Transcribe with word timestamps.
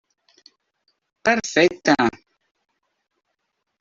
Perfecte! 1.29 1.95